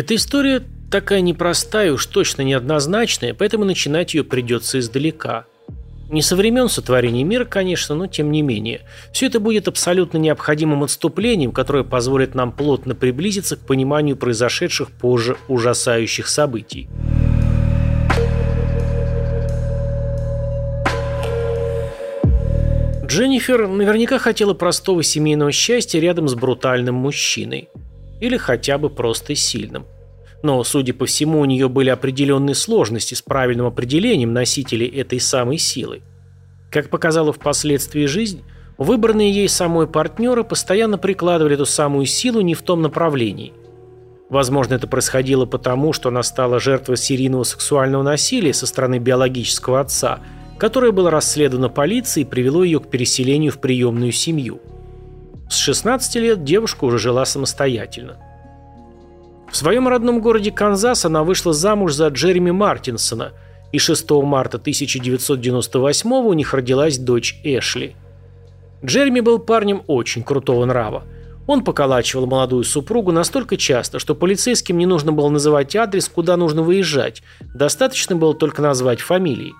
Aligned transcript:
Эта 0.00 0.14
история 0.14 0.62
такая 0.90 1.20
непростая, 1.20 1.92
уж 1.92 2.06
точно 2.06 2.40
неоднозначная, 2.40 3.34
поэтому 3.34 3.66
начинать 3.66 4.14
ее 4.14 4.24
придется 4.24 4.78
издалека. 4.78 5.44
Не 6.08 6.22
со 6.22 6.36
времен 6.36 6.70
сотворения 6.70 7.22
мира, 7.22 7.44
конечно, 7.44 7.94
но 7.94 8.06
тем 8.06 8.32
не 8.32 8.40
менее. 8.40 8.80
Все 9.12 9.26
это 9.26 9.40
будет 9.40 9.68
абсолютно 9.68 10.16
необходимым 10.16 10.84
отступлением, 10.84 11.52
которое 11.52 11.84
позволит 11.84 12.34
нам 12.34 12.50
плотно 12.50 12.94
приблизиться 12.94 13.56
к 13.56 13.60
пониманию 13.66 14.16
произошедших 14.16 14.90
позже 14.90 15.36
ужасающих 15.48 16.28
событий. 16.28 16.88
Дженнифер 23.04 23.68
наверняка 23.68 24.18
хотела 24.18 24.54
простого 24.54 25.02
семейного 25.02 25.52
счастья 25.52 26.00
рядом 26.00 26.26
с 26.26 26.34
брутальным 26.34 26.94
мужчиной. 26.94 27.68
Или 28.20 28.36
хотя 28.36 28.76
бы 28.76 28.90
просто 28.90 29.34
сильным. 29.34 29.86
Но, 30.42 30.62
судя 30.64 30.94
по 30.94 31.06
всему, 31.06 31.40
у 31.40 31.44
нее 31.44 31.68
были 31.68 31.90
определенные 31.90 32.54
сложности 32.54 33.14
с 33.14 33.22
правильным 33.22 33.66
определением 33.66 34.32
носителей 34.32 34.86
этой 34.86 35.20
самой 35.20 35.58
силы. 35.58 36.00
Как 36.70 36.88
показала 36.88 37.32
впоследствии 37.32 38.06
жизнь, 38.06 38.42
выбранные 38.78 39.30
ей 39.30 39.48
самой 39.48 39.86
партнеры 39.86 40.44
постоянно 40.44 40.96
прикладывали 40.98 41.54
эту 41.54 41.66
самую 41.66 42.06
силу 42.06 42.40
не 42.40 42.54
в 42.54 42.62
том 42.62 42.80
направлении. 42.80 43.52
Возможно, 44.30 44.74
это 44.74 44.86
происходило 44.86 45.44
потому, 45.44 45.92
что 45.92 46.08
она 46.08 46.22
стала 46.22 46.60
жертвой 46.60 46.96
серийного 46.96 47.42
сексуального 47.42 48.04
насилия 48.04 48.54
со 48.54 48.66
стороны 48.66 48.98
биологического 48.98 49.80
отца, 49.80 50.20
которое 50.56 50.92
было 50.92 51.10
расследовано 51.10 51.68
полицией 51.68 52.24
и 52.24 52.30
привело 52.30 52.62
ее 52.62 52.78
к 52.78 52.88
переселению 52.88 53.50
в 53.50 53.60
приемную 53.60 54.12
семью. 54.12 54.60
С 55.50 55.56
16 55.56 56.14
лет 56.16 56.44
девушка 56.44 56.84
уже 56.84 56.98
жила 56.98 57.24
самостоятельно. 57.24 58.18
В 59.50 59.56
своем 59.56 59.88
родном 59.88 60.20
городе 60.20 60.52
Канзас 60.52 61.04
она 61.04 61.24
вышла 61.24 61.52
замуж 61.52 61.94
за 61.94 62.08
Джереми 62.08 62.52
Мартинсона, 62.52 63.32
и 63.72 63.78
6 63.78 64.10
марта 64.10 64.58
1998 64.58 66.12
у 66.12 66.32
них 66.32 66.54
родилась 66.54 66.98
дочь 66.98 67.40
Эшли. 67.42 67.96
Джереми 68.84 69.20
был 69.20 69.38
парнем 69.38 69.82
очень 69.86 70.22
крутого 70.22 70.64
нрава. 70.64 71.04
Он 71.46 71.64
поколачивал 71.64 72.26
молодую 72.26 72.62
супругу 72.62 73.10
настолько 73.10 73.56
часто, 73.56 73.98
что 73.98 74.14
полицейским 74.14 74.78
не 74.78 74.86
нужно 74.86 75.10
было 75.10 75.28
называть 75.28 75.74
адрес, 75.74 76.08
куда 76.08 76.36
нужно 76.36 76.62
выезжать, 76.62 77.22
достаточно 77.54 78.14
было 78.14 78.34
только 78.34 78.62
назвать 78.62 79.00
фамилии. 79.00 79.54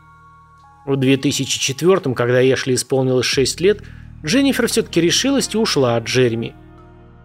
В 0.87 0.97
2004 0.97 2.15
когда 2.15 2.43
Эшли 2.43 2.75
исполнилось 2.75 3.27
6 3.27 3.61
лет, 3.61 3.83
Дженнифер 4.25 4.69
все-таки 4.69 5.01
решилась 5.01 5.53
и 5.53 5.59
ушла 5.59 5.97
от 5.97 6.05
Джереми. 6.05 6.55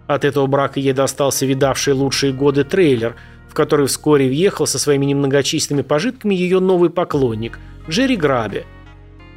От 0.07 0.23
этого 0.23 0.45
брака 0.45 0.79
ей 0.79 0.93
достался 0.93 1.45
видавший 1.45 1.93
лучшие 1.93 2.31
годы 2.31 2.63
трейлер, 2.63 3.15
в 3.49 3.53
который 3.53 3.87
вскоре 3.87 4.27
въехал 4.27 4.67
со 4.67 4.77
своими 4.77 5.05
немногочисленными 5.05 5.83
пожитками 5.83 6.35
ее 6.35 6.59
новый 6.59 6.89
поклонник– 6.89 7.59
Джерри 7.89 8.15
Граби. 8.15 8.65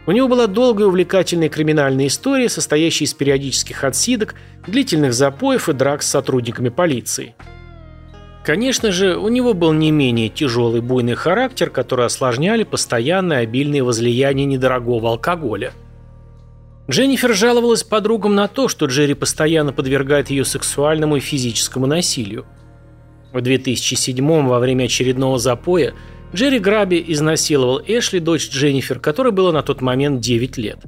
У 0.06 0.12
него 0.12 0.28
была 0.28 0.46
долгая 0.46 0.86
и 0.86 0.88
увлекательная 0.88 1.50
криминальная 1.50 2.06
история, 2.06 2.48
состоящая 2.48 3.04
из 3.04 3.14
периодических 3.14 3.84
отсидок, 3.84 4.34
длительных 4.66 5.12
запоев 5.12 5.68
и 5.68 5.74
драк 5.74 6.02
с 6.02 6.08
сотрудниками 6.08 6.70
полиции. 6.70 7.34
Конечно 8.42 8.90
же, 8.90 9.18
у 9.18 9.28
него 9.28 9.52
был 9.52 9.74
не 9.74 9.90
менее 9.90 10.30
тяжелый 10.30 10.80
буйный 10.80 11.14
характер, 11.14 11.68
который 11.68 12.06
осложняли 12.06 12.64
постоянное 12.64 13.40
обильное 13.40 13.84
возлияние 13.84 14.46
недорогого 14.46 15.10
алкоголя– 15.10 15.72
Дженнифер 16.90 17.34
жаловалась 17.34 17.84
подругам 17.84 18.34
на 18.34 18.48
то, 18.48 18.66
что 18.66 18.86
Джерри 18.86 19.12
постоянно 19.12 19.74
подвергает 19.74 20.30
ее 20.30 20.46
сексуальному 20.46 21.16
и 21.16 21.20
физическому 21.20 21.86
насилию. 21.86 22.46
В 23.30 23.38
2007-м, 23.38 24.48
во 24.48 24.58
время 24.58 24.84
очередного 24.84 25.38
запоя, 25.38 25.92
Джерри 26.34 26.58
Граби 26.58 27.04
изнасиловал 27.08 27.82
Эшли, 27.86 28.20
дочь 28.20 28.48
Дженнифер, 28.48 29.00
которой 29.00 29.32
было 29.32 29.52
на 29.52 29.62
тот 29.62 29.82
момент 29.82 30.20
9 30.20 30.56
лет. 30.56 30.78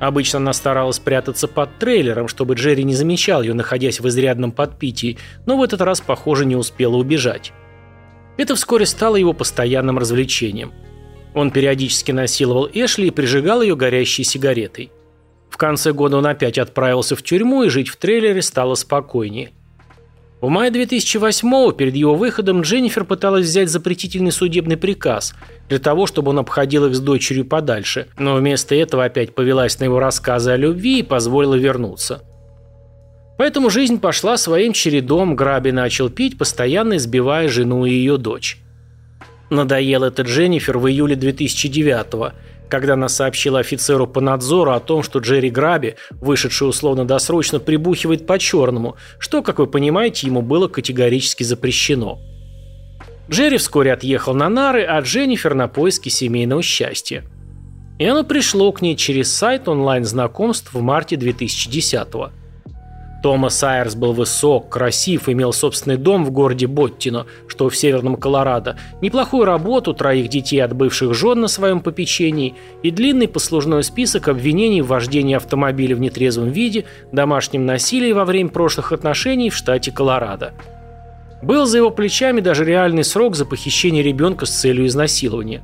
Обычно 0.00 0.38
она 0.38 0.52
старалась 0.52 0.98
прятаться 0.98 1.46
под 1.46 1.78
трейлером, 1.78 2.26
чтобы 2.26 2.54
Джерри 2.54 2.82
не 2.82 2.94
замечал 2.94 3.40
ее, 3.42 3.54
находясь 3.54 4.00
в 4.00 4.08
изрядном 4.08 4.50
подпитии, 4.50 5.18
но 5.46 5.56
в 5.56 5.62
этот 5.62 5.80
раз, 5.80 6.00
похоже, 6.00 6.44
не 6.44 6.56
успела 6.56 6.96
убежать. 6.96 7.52
Это 8.36 8.56
вскоре 8.56 8.84
стало 8.84 9.14
его 9.14 9.32
постоянным 9.32 9.96
развлечением. 9.96 10.72
Он 11.34 11.52
периодически 11.52 12.10
насиловал 12.10 12.68
Эшли 12.72 13.08
и 13.08 13.12
прижигал 13.12 13.62
ее 13.62 13.76
горящей 13.76 14.24
сигаретой. 14.24 14.90
В 15.54 15.56
конце 15.56 15.92
года 15.92 16.16
он 16.16 16.26
опять 16.26 16.58
отправился 16.58 17.14
в 17.14 17.22
тюрьму, 17.22 17.62
и 17.62 17.68
жить 17.68 17.86
в 17.86 17.94
трейлере 17.94 18.42
стало 18.42 18.74
спокойнее. 18.74 19.52
В 20.40 20.48
мае 20.48 20.72
2008-го, 20.72 21.70
перед 21.70 21.94
его 21.94 22.16
выходом, 22.16 22.62
Дженнифер 22.62 23.04
пыталась 23.04 23.46
взять 23.46 23.68
запретительный 23.68 24.32
судебный 24.32 24.76
приказ 24.76 25.32
для 25.68 25.78
того, 25.78 26.08
чтобы 26.08 26.30
он 26.30 26.40
обходил 26.40 26.86
их 26.86 26.96
с 26.96 26.98
дочерью 26.98 27.44
подальше, 27.44 28.08
но 28.18 28.34
вместо 28.34 28.74
этого 28.74 29.04
опять 29.04 29.36
повелась 29.36 29.78
на 29.78 29.84
его 29.84 30.00
рассказы 30.00 30.50
о 30.50 30.56
любви 30.56 30.98
и 30.98 31.02
позволила 31.04 31.54
вернуться. 31.54 32.24
Поэтому 33.38 33.70
жизнь 33.70 34.00
пошла 34.00 34.36
своим 34.36 34.72
чередом, 34.72 35.36
Граби 35.36 35.70
начал 35.70 36.10
пить, 36.10 36.36
постоянно 36.36 36.96
избивая 36.96 37.46
жену 37.46 37.86
и 37.86 37.92
ее 37.92 38.16
дочь. 38.16 38.58
Надоел 39.50 40.02
это 40.02 40.22
Дженнифер 40.22 40.78
в 40.78 40.88
июле 40.88 41.14
2009-го, 41.14 42.32
когда 42.68 42.94
она 42.94 43.08
сообщила 43.08 43.60
офицеру 43.60 44.06
по 44.06 44.20
надзору 44.20 44.72
о 44.72 44.80
том, 44.80 45.02
что 45.02 45.18
Джерри 45.18 45.50
Граби, 45.50 45.96
вышедший 46.10 46.68
условно-досрочно, 46.68 47.60
прибухивает 47.60 48.26
по-черному, 48.26 48.96
что, 49.18 49.42
как 49.42 49.58
вы 49.58 49.66
понимаете, 49.66 50.26
ему 50.26 50.42
было 50.42 50.68
категорически 50.68 51.42
запрещено. 51.42 52.18
Джерри 53.30 53.56
вскоре 53.56 53.92
отъехал 53.92 54.34
на 54.34 54.48
нары, 54.48 54.84
а 54.84 55.00
Дженнифер 55.00 55.54
на 55.54 55.68
поиски 55.68 56.08
семейного 56.08 56.62
счастья. 56.62 57.24
И 57.98 58.04
оно 58.04 58.24
пришло 58.24 58.70
к 58.72 58.82
ней 58.82 58.96
через 58.96 59.32
сайт 59.32 59.68
онлайн-знакомств 59.68 60.74
в 60.74 60.80
марте 60.80 61.16
2010 61.16 62.12
года. 62.12 62.43
Томас 63.24 63.64
Айрс 63.64 63.94
был 63.94 64.12
высок, 64.12 64.68
красив, 64.68 65.30
имел 65.30 65.54
собственный 65.54 65.96
дом 65.96 66.26
в 66.26 66.30
городе 66.30 66.66
Боттино, 66.66 67.24
что 67.46 67.70
в 67.70 67.74
северном 67.74 68.16
Колорадо, 68.16 68.76
неплохую 69.00 69.46
работу, 69.46 69.94
троих 69.94 70.28
детей 70.28 70.58
от 70.58 70.76
бывших 70.76 71.14
жен 71.14 71.40
на 71.40 71.48
своем 71.48 71.80
попечении 71.80 72.54
и 72.82 72.90
длинный 72.90 73.26
послужной 73.26 73.82
список 73.82 74.28
обвинений 74.28 74.82
в 74.82 74.88
вождении 74.88 75.34
автомобиля 75.34 75.96
в 75.96 76.00
нетрезвом 76.00 76.50
виде, 76.50 76.84
домашнем 77.12 77.64
насилии 77.64 78.12
во 78.12 78.26
время 78.26 78.50
прошлых 78.50 78.92
отношений 78.92 79.48
в 79.48 79.56
штате 79.56 79.90
Колорадо. 79.90 80.52
Был 81.40 81.64
за 81.64 81.78
его 81.78 81.90
плечами 81.90 82.42
даже 82.42 82.66
реальный 82.66 83.04
срок 83.04 83.36
за 83.36 83.46
похищение 83.46 84.02
ребенка 84.02 84.44
с 84.44 84.50
целью 84.50 84.86
изнасилования. 84.86 85.62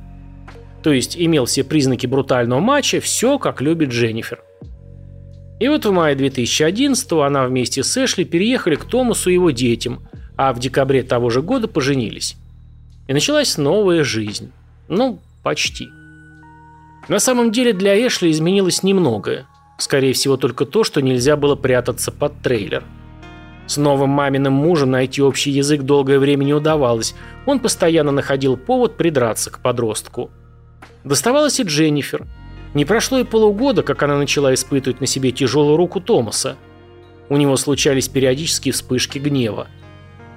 То 0.81 0.91
есть 0.91 1.15
имел 1.15 1.45
все 1.45 1.63
признаки 1.63 2.07
брутального 2.07 2.59
матча, 2.59 2.99
все 2.99 3.37
как 3.37 3.61
любит 3.61 3.89
Дженнифер. 3.89 4.39
И 5.61 5.67
вот 5.67 5.85
в 5.85 5.91
мае 5.91 6.15
2011 6.15 7.11
она 7.11 7.45
вместе 7.45 7.83
с 7.83 7.95
Эшли 8.03 8.25
переехали 8.25 8.73
к 8.73 8.85
Томасу 8.85 9.29
и 9.29 9.35
его 9.35 9.51
детям, 9.51 9.99
а 10.35 10.53
в 10.53 10.59
декабре 10.59 11.03
того 11.03 11.29
же 11.29 11.43
года 11.43 11.67
поженились. 11.67 12.35
И 13.07 13.13
началась 13.13 13.59
новая 13.59 14.03
жизнь. 14.03 14.51
Ну, 14.87 15.19
почти. 15.43 15.89
На 17.09 17.19
самом 17.19 17.51
деле 17.51 17.73
для 17.73 17.95
Эшли 17.95 18.31
изменилось 18.31 18.81
немногое. 18.81 19.45
Скорее 19.77 20.13
всего, 20.13 20.35
только 20.35 20.65
то, 20.65 20.83
что 20.83 20.99
нельзя 20.99 21.37
было 21.37 21.55
прятаться 21.55 22.11
под 22.11 22.41
трейлер. 22.41 22.83
С 23.67 23.77
новым 23.77 24.09
маминым 24.09 24.53
мужем 24.53 24.89
найти 24.89 25.21
общий 25.21 25.51
язык 25.51 25.83
долгое 25.83 26.17
время 26.17 26.43
не 26.43 26.55
удавалось. 26.55 27.13
Он 27.45 27.59
постоянно 27.59 28.11
находил 28.11 28.57
повод 28.57 28.97
придраться 28.97 29.51
к 29.51 29.59
подростку. 29.59 30.31
Доставалось 31.03 31.59
и 31.59 31.63
Дженнифер– 31.63 32.25
не 32.73 32.85
прошло 32.85 33.19
и 33.19 33.23
полугода, 33.23 33.83
как 33.83 34.03
она 34.03 34.17
начала 34.17 34.53
испытывать 34.53 35.01
на 35.01 35.07
себе 35.07 35.31
тяжелую 35.31 35.77
руку 35.77 35.99
Томаса. 35.99 36.57
У 37.29 37.37
него 37.37 37.55
случались 37.57 38.09
периодические 38.09 38.73
вспышки 38.73 39.19
гнева. 39.19 39.67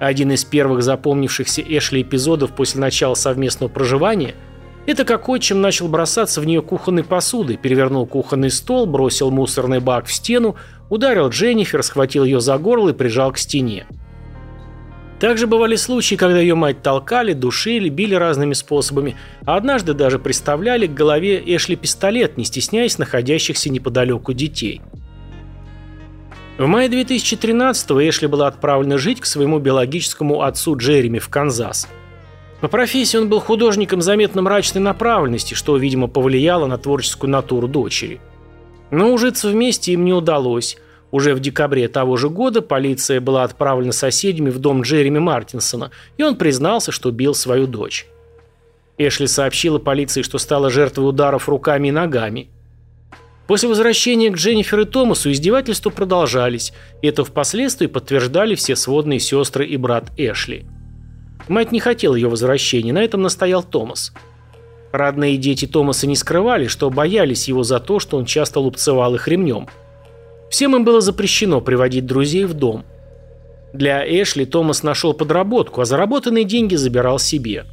Один 0.00 0.32
из 0.32 0.44
первых 0.44 0.82
запомнившихся 0.82 1.62
Эшли 1.62 2.02
эпизодов 2.02 2.54
после 2.54 2.80
начала 2.80 3.14
совместного 3.14 3.70
проживания– 3.70 4.34
это 4.86 5.06
как 5.06 5.28
отчим 5.30 5.62
начал 5.62 5.88
бросаться 5.88 6.40
в 6.40 6.46
нее 6.46 6.60
кухонной 6.60 7.04
посудой, 7.04 7.56
перевернул 7.56 8.06
кухонный 8.06 8.50
стол, 8.50 8.84
бросил 8.84 9.30
мусорный 9.30 9.80
бак 9.80 10.06
в 10.06 10.12
стену, 10.12 10.56
ударил 10.90 11.28
Дженнифер, 11.30 11.82
схватил 11.82 12.24
ее 12.24 12.40
за 12.40 12.58
горло 12.58 12.90
и 12.90 12.92
прижал 12.92 13.32
к 13.32 13.38
стене. 13.38 13.86
Также 15.20 15.46
бывали 15.46 15.76
случаи, 15.76 16.16
когда 16.16 16.40
ее 16.40 16.54
мать 16.54 16.82
толкали, 16.82 17.32
душили, 17.32 17.88
били 17.88 18.14
разными 18.14 18.52
способами, 18.52 19.16
а 19.46 19.56
однажды 19.56 19.94
даже 19.94 20.18
приставляли 20.18 20.86
к 20.86 20.94
голове 20.94 21.42
Эшли 21.44 21.76
пистолет, 21.76 22.36
не 22.36 22.44
стесняясь 22.44 22.98
находящихся 22.98 23.70
неподалеку 23.70 24.32
детей. 24.32 24.80
В 26.58 26.66
мае 26.66 26.88
2013-го 26.88 28.00
Эшли 28.08 28.28
была 28.28 28.46
отправлена 28.46 28.96
жить 28.98 29.20
к 29.20 29.26
своему 29.26 29.58
биологическому 29.58 30.42
отцу 30.42 30.76
Джереми 30.76 31.18
в 31.18 31.28
Канзас. 31.28 31.88
По 32.60 32.68
профессии 32.68 33.16
он 33.16 33.28
был 33.28 33.40
художником 33.40 34.00
заметно 34.00 34.42
мрачной 34.42 34.80
направленности, 34.80 35.54
что, 35.54 35.76
видимо, 35.76 36.06
повлияло 36.06 36.66
на 36.66 36.78
творческую 36.78 37.30
натуру 37.30 37.66
дочери. 37.66 38.20
Но 38.90 39.12
ужиться 39.12 39.48
вместе 39.48 39.92
им 39.92 40.04
не 40.04 40.12
удалось. 40.12 40.78
Уже 41.14 41.32
в 41.32 41.38
декабре 41.38 41.86
того 41.86 42.16
же 42.16 42.28
года 42.28 42.60
полиция 42.60 43.20
была 43.20 43.44
отправлена 43.44 43.92
соседями 43.92 44.50
в 44.50 44.58
дом 44.58 44.82
Джереми 44.82 45.20
Мартинсона, 45.20 45.92
и 46.16 46.24
он 46.24 46.34
признался, 46.34 46.90
что 46.90 47.12
бил 47.12 47.36
свою 47.36 47.68
дочь. 47.68 48.08
Эшли 48.98 49.28
сообщила 49.28 49.78
полиции, 49.78 50.22
что 50.22 50.38
стала 50.38 50.70
жертвой 50.70 51.08
ударов 51.08 51.48
руками 51.48 51.86
и 51.86 51.92
ногами. 51.92 52.48
После 53.46 53.68
возвращения 53.68 54.28
к 54.30 54.34
Дженнифер 54.34 54.80
и 54.80 54.84
Томасу 54.86 55.30
издевательства 55.30 55.90
продолжались, 55.90 56.72
и 57.00 57.06
это 57.06 57.24
впоследствии 57.24 57.86
подтверждали 57.86 58.56
все 58.56 58.74
сводные 58.74 59.20
сестры 59.20 59.68
и 59.68 59.76
брат 59.76 60.10
Эшли. 60.16 60.66
Мать 61.46 61.70
не 61.70 61.78
хотела 61.78 62.16
ее 62.16 62.28
возвращения, 62.28 62.92
на 62.92 63.04
этом 63.04 63.22
настоял 63.22 63.62
Томас. 63.62 64.12
Родные 64.90 65.36
дети 65.36 65.66
Томаса 65.66 66.08
не 66.08 66.16
скрывали, 66.16 66.66
что 66.66 66.90
боялись 66.90 67.46
его 67.46 67.62
за 67.62 67.78
то, 67.78 68.00
что 68.00 68.16
он 68.16 68.24
часто 68.24 68.58
лупцевал 68.58 69.14
их 69.14 69.28
ремнем. 69.28 69.68
Всем 70.54 70.76
им 70.76 70.84
было 70.84 71.00
запрещено 71.00 71.60
приводить 71.60 72.06
друзей 72.06 72.44
в 72.44 72.54
дом. 72.54 72.84
Для 73.72 74.04
Эшли 74.04 74.44
Томас 74.44 74.84
нашел 74.84 75.12
подработку, 75.12 75.80
а 75.80 75.84
заработанные 75.84 76.44
деньги 76.44 76.76
забирал 76.76 77.18
себе. 77.18 77.64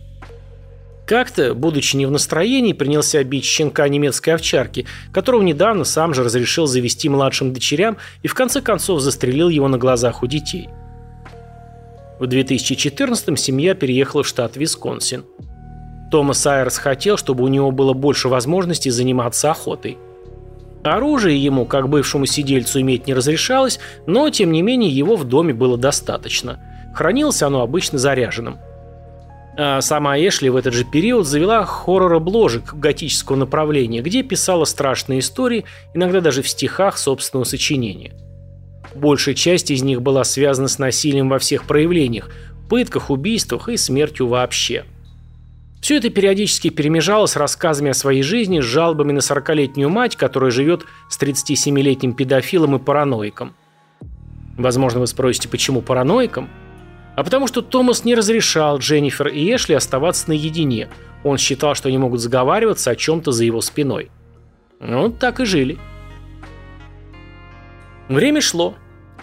Как-то, 1.06 1.54
будучи 1.54 1.96
не 1.96 2.08
в 2.08 2.12
настроении, 2.12 2.74
принялся 2.74 3.24
бить 3.24 3.46
щенка 3.46 3.88
немецкой 3.88 4.32
овчарки, 4.32 4.88
которого 5.14 5.44
недавно 5.44 5.84
сам 5.84 6.16
же 6.16 6.24
разрешил 6.24 6.66
завести 6.66 7.08
младшим 7.08 7.54
дочерям 7.54 7.98
и 8.24 8.28
в 8.28 8.34
конце 8.34 8.62
концов 8.62 9.00
застрелил 9.00 9.50
его 9.50 9.68
на 9.68 9.78
глазах 9.78 10.24
у 10.24 10.26
детей. 10.26 10.68
В 12.20 12.26
2014 12.26 13.40
семья 13.40 13.76
переехала 13.76 14.24
в 14.24 14.28
штат 14.28 14.58
Висконсин. 14.58 15.24
Томас 16.10 16.48
Айрс 16.48 16.80
хотел, 16.80 17.18
чтобы 17.18 17.44
у 17.44 17.48
него 17.48 17.70
было 17.70 17.94
больше 17.94 18.28
возможностей 18.28 18.90
заниматься 18.90 19.52
охотой. 19.52 20.00
Оружие 20.84 21.42
ему, 21.42 21.66
как 21.66 21.90
бывшему 21.90 22.26
сидельцу, 22.26 22.82
иметь 22.82 23.08
не 23.08 23.14
разрешалось, 23.14 23.80
но, 24.08 24.30
тем 24.30 24.52
не 24.52 24.62
менее, 24.62 24.90
его 24.90 25.16
в 25.16 25.26
доме 25.26 25.54
было 25.54 25.78
достаточно. 25.78 26.60
Хранилось 26.96 27.44
оно 27.44 27.62
обычно 27.62 27.98
заряженным– 28.00 28.58
а 29.58 29.82
сама 29.82 30.18
Эшли 30.18 30.50
в 30.50 30.56
этот 30.56 30.74
же 30.74 30.86
период 30.86 31.28
завела 31.28 31.66
хоррор-бложек 31.66 32.74
готического 32.74 33.36
направления, 33.36 34.02
где 34.02 34.24
писала 34.24 34.66
страшные 34.66 35.20
истории, 35.20 35.66
иногда 35.94 36.22
даже 36.22 36.42
в 36.42 36.48
стихах 36.48 36.98
собственного 36.98 37.44
сочинения. 37.44 38.14
Большая 38.96 39.36
часть 39.36 39.72
из 39.72 39.84
них 39.84 40.02
была 40.02 40.24
связана 40.24 40.68
с 40.68 40.80
насилием 40.80 41.30
во 41.30 41.38
всех 41.40 41.66
проявлениях, 41.66 42.30
пытках, 42.70 43.10
убийствах 43.10 43.68
и 43.70 43.78
смертью 43.78 44.28
вообще. 44.28 44.86
Все 45.82 45.98
это 45.98 46.10
периодически 46.10 46.70
перемежалось 46.70 47.36
рассказами 47.36 47.90
о 47.90 47.96
своей 47.96 48.22
жизни 48.22 48.60
с 48.60 48.64
жалобами 48.64 49.12
на 49.12 49.20
40-летнюю 49.20 49.90
мать, 49.90 50.16
которая 50.16 50.52
живет 50.52 50.86
с 51.10 51.20
37-летним 51.20 52.14
педофилом 52.14 52.76
и 52.76 52.80
параноиком. 52.80 53.54
Возможно, 54.58 55.00
вы 55.00 55.08
спросите, 55.08 55.50
почему 55.50 55.82
параноиком? 55.82 56.50
а 57.16 57.24
потому 57.24 57.48
что 57.48 57.62
Томас 57.62 58.06
не 58.06 58.16
разрешал 58.16 58.80
Дженнифер 58.80 59.28
и 59.28 59.54
Эшли 59.54 59.76
оставаться 59.76 60.30
наедине. 60.30 60.90
Он 61.24 61.38
считал, 61.38 61.76
что 61.76 61.90
они 61.90 61.98
могут 61.98 62.20
заговариваться 62.20 62.92
о 62.92 62.96
чем-то 62.96 63.32
за 63.32 63.44
его 63.44 63.62
спиной. 63.62 64.10
Ну, 64.80 65.12
так 65.12 65.40
и 65.40 65.46
жили. 65.46 65.78
Время 68.08 68.42
шло. 68.42 68.76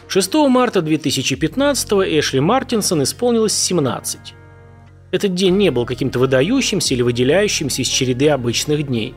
6 0.07 0.35
марта 0.49 0.81
2015 0.81 1.93
Эшли 1.93 2.41
Мартинсон 2.41 3.03
исполнилось 3.03 3.55
17. 3.55 4.35
Этот 5.11 5.35
день 5.35 5.57
не 5.57 5.71
был 5.71 5.87
каким-то 5.87 6.19
выдающимся 6.19 6.95
или 6.95 7.03
выделяющимся 7.03 7.83
из 7.83 7.89
череды 7.89 8.29
обычных 8.29 8.87
дней. 8.87 9.15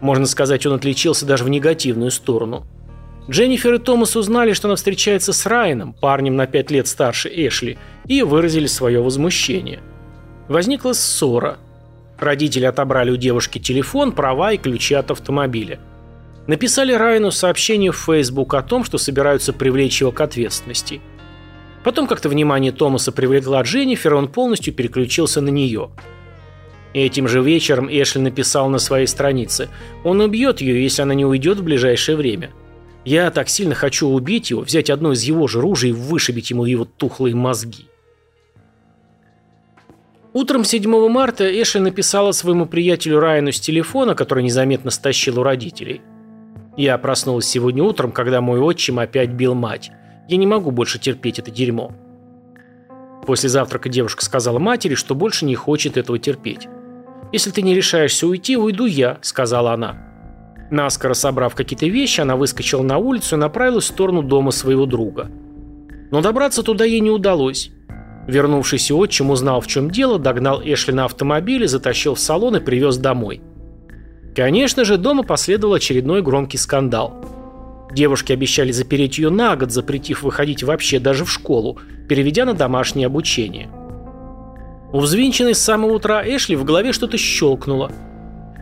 Можно 0.00 0.26
сказать, 0.26 0.66
он 0.66 0.74
отличился 0.74 1.24
даже 1.24 1.44
в 1.44 1.48
негативную 1.48 2.10
сторону. 2.10 2.66
Дженнифер 3.30 3.74
и 3.74 3.78
Томас 3.78 4.16
узнали, 4.16 4.52
что 4.52 4.68
она 4.68 4.76
встречается 4.76 5.32
с 5.32 5.46
Райаном, 5.46 5.94
парнем 5.94 6.36
на 6.36 6.46
5 6.46 6.70
лет 6.70 6.86
старше 6.86 7.30
Эшли, 7.30 7.78
и 8.06 8.22
выразили 8.22 8.66
свое 8.66 9.02
возмущение. 9.02 9.80
Возникла 10.48 10.92
ссора. 10.92 11.56
Родители 12.18 12.66
отобрали 12.66 13.10
у 13.10 13.16
девушки 13.16 13.58
телефон, 13.58 14.12
права 14.12 14.52
и 14.52 14.58
ключи 14.58 14.94
от 14.94 15.10
автомобиля. 15.10 15.80
Написали 16.46 16.92
Райану 16.92 17.30
сообщение 17.30 17.92
в 17.92 17.96
Facebook 17.96 18.52
о 18.52 18.62
том, 18.62 18.84
что 18.84 18.98
собираются 18.98 19.54
привлечь 19.54 20.02
его 20.02 20.12
к 20.12 20.20
ответственности. 20.20 21.00
Потом 21.84 22.06
как-то 22.06 22.30
внимание 22.30 22.72
Томаса 22.72 23.12
привлекла 23.12 23.60
Дженнифер, 23.62 24.14
и 24.14 24.16
он 24.16 24.28
полностью 24.28 24.72
переключился 24.72 25.42
на 25.42 25.50
нее. 25.50 25.90
Этим 26.94 27.28
же 27.28 27.42
вечером 27.42 27.88
Эшли 27.90 28.22
написал 28.22 28.70
на 28.70 28.78
своей 28.78 29.06
странице 29.06 29.68
«Он 30.02 30.20
убьет 30.20 30.62
ее, 30.62 30.82
если 30.82 31.02
она 31.02 31.12
не 31.12 31.26
уйдет 31.26 31.58
в 31.58 31.64
ближайшее 31.64 32.16
время». 32.16 32.50
Я 33.04 33.30
так 33.30 33.50
сильно 33.50 33.74
хочу 33.74 34.08
убить 34.08 34.50
его, 34.50 34.62
взять 34.62 34.88
одно 34.88 35.12
из 35.12 35.22
его 35.24 35.46
же 35.46 35.60
ружей 35.60 35.90
и 35.90 35.92
вышибить 35.92 36.50
ему 36.50 36.64
его 36.64 36.86
тухлые 36.86 37.34
мозги. 37.34 37.86
Утром 40.32 40.64
7 40.64 41.08
марта 41.10 41.44
Эшли 41.44 41.80
написала 41.80 42.32
своему 42.32 42.64
приятелю 42.64 43.20
Райану 43.20 43.52
с 43.52 43.60
телефона, 43.60 44.14
который 44.14 44.42
незаметно 44.42 44.90
стащил 44.90 45.38
у 45.38 45.42
родителей. 45.42 46.00
«Я 46.78 46.96
проснулась 46.96 47.46
сегодня 47.46 47.82
утром, 47.82 48.10
когда 48.10 48.40
мой 48.40 48.58
отчим 48.58 48.98
опять 48.98 49.30
бил 49.30 49.54
мать. 49.54 49.90
Я 50.28 50.36
не 50.36 50.46
могу 50.46 50.70
больше 50.70 50.98
терпеть 50.98 51.38
это 51.38 51.50
дерьмо». 51.50 51.92
После 53.26 53.48
завтрака 53.48 53.88
девушка 53.88 54.24
сказала 54.24 54.58
матери, 54.58 54.94
что 54.94 55.14
больше 55.14 55.44
не 55.44 55.54
хочет 55.54 55.96
этого 55.96 56.18
терпеть. 56.18 56.68
«Если 57.32 57.50
ты 57.50 57.62
не 57.62 57.74
решаешься 57.74 58.26
уйти, 58.26 58.56
уйду 58.56 58.86
я»,— 58.86 59.18
сказала 59.22 59.72
она. 59.72 59.96
Наскоро 60.70 61.14
собрав 61.14 61.54
какие-то 61.54 61.86
вещи, 61.86 62.20
она 62.20 62.36
выскочила 62.36 62.82
на 62.82 62.98
улицу 62.98 63.36
и 63.36 63.38
направилась 63.38 63.84
в 63.84 63.88
сторону 63.88 64.22
дома 64.22 64.50
своего 64.50 64.86
друга. 64.86 65.30
Но 66.10 66.20
добраться 66.20 66.62
туда 66.62 66.84
ей 66.84 67.00
не 67.00 67.10
удалось. 67.10 67.70
Вернувшийся 68.26 68.94
отчим 68.94 69.30
узнал, 69.30 69.60
в 69.60 69.66
чем 69.66 69.90
дело, 69.90 70.18
догнал 70.18 70.62
Эшли 70.62 70.92
на 70.92 71.04
автомобиле, 71.04 71.68
затащил 71.68 72.14
в 72.14 72.20
салон 72.20 72.56
и 72.56 72.60
привез 72.60 72.96
домой. 72.96 73.42
Конечно 74.34 74.84
же, 74.84 74.96
дома 74.96 75.22
последовал 75.22 75.74
очередной 75.74 76.22
громкий 76.22 76.56
скандал. 76.58 77.24
Девушки 77.94 78.32
обещали 78.32 78.72
запереть 78.72 79.18
ее 79.18 79.30
на 79.30 79.56
год, 79.56 79.70
запретив 79.70 80.22
выходить 80.22 80.62
вообще 80.62 80.98
даже 80.98 81.24
в 81.24 81.30
школу, 81.30 81.78
переведя 82.08 82.44
на 82.44 82.54
домашнее 82.54 83.06
обучение. 83.06 83.70
У 84.92 85.00
взвинченной 85.00 85.54
с 85.54 85.62
самого 85.62 85.94
утра 85.94 86.22
Эшли 86.24 86.56
в 86.56 86.64
голове 86.64 86.92
что-то 86.92 87.16
щелкнуло– 87.16 87.90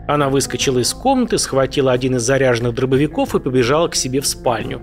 она 0.06 0.28
выскочила 0.28 0.80
из 0.80 0.92
комнаты, 0.92 1.38
схватила 1.38 1.92
один 1.92 2.16
из 2.16 2.22
заряженных 2.22 2.74
дробовиков 2.74 3.34
и 3.34 3.40
побежала 3.40 3.88
к 3.88 3.94
себе 3.94 4.20
в 4.20 4.26
спальню. 4.26 4.82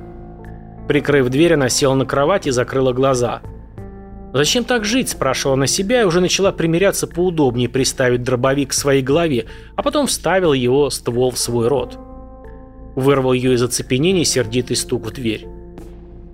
Прикрыв 0.88 1.30
дверь, 1.30 1.54
она 1.54 1.70
села 1.70 1.94
на 1.94 2.06
кровать 2.06 2.48
и 2.48 2.52
закрыла 2.52 2.94
глаза. 2.94 3.42
«Зачем 4.34 4.64
так 4.64 4.86
жить?»– 4.86 5.10
спрашивала 5.10 5.56
она 5.56 5.68
себя 5.68 6.02
и 6.02 6.06
уже 6.06 6.22
начала 6.22 6.52
примиряться 6.52 7.08
поудобнее 7.08 7.68
приставить 7.68 8.24
дробовик 8.24 8.70
к 8.70 8.74
своей 8.74 9.02
голове, 9.02 9.46
а 9.76 9.84
потом 9.84 10.08
вставила 10.08 10.54
его 10.54 10.90
ствол 10.90 11.32
в 11.32 11.40
свой 11.40 11.68
рот. 11.68 11.98
Вырвал 13.00 13.32
ее 13.32 13.54
из 13.54 13.64
оцепенения 13.64 14.26
сердитый 14.26 14.76
стук 14.76 15.06
в 15.06 15.12
дверь. 15.12 15.48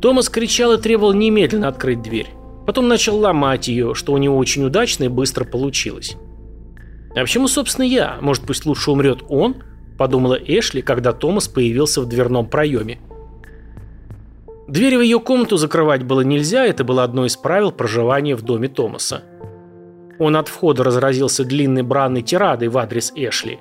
Томас 0.02 0.30
кричал 0.30 0.74
и 0.74 0.82
требовал 0.82 1.14
немедленно 1.14 1.68
открыть 1.68 2.02
дверь. 2.02 2.30
Потом 2.66 2.88
начал 2.88 3.18
ломать 3.18 3.68
ее, 3.68 3.94
что 3.94 4.14
у 4.14 4.18
него 4.18 4.36
очень 4.36 4.64
удачно 4.64 5.04
и 5.04 5.08
быстро 5.08 5.46
получилось. 5.46 6.18
«А 7.16 7.22
почему, 7.22 7.48
собственно, 7.48 7.86
я? 7.86 8.18
Может, 8.20 8.48
пусть 8.48 8.66
лучше 8.66 8.90
умрет 8.90 9.20
он?»– 9.30 9.58
подумала 10.00 10.34
Эшли, 10.34 10.82
когда 10.82 11.14
Томас 11.14 11.48
появился 11.48 12.02
в 12.02 12.10
дверном 12.10 12.48
проеме. 12.48 13.00
Дверь 14.68 14.98
в 14.98 15.02
ее 15.02 15.20
комнату 15.20 15.58
закрывать 15.58 16.02
было 16.02 16.22
нельзя, 16.22 16.66
это 16.66 16.84
было 16.84 17.04
одно 17.04 17.28
из 17.28 17.38
правил 17.38 17.72
проживания 17.72 18.36
в 18.36 18.42
доме 18.42 18.70
Томаса. 18.70 19.24
Он 20.18 20.36
от 20.36 20.48
входа 20.48 20.84
разразился 20.84 21.46
длинной 21.46 21.84
бранной 21.84 22.24
тирадой 22.24 22.70
в 22.70 22.78
адрес 22.80 23.14
Эшли. 23.16 23.60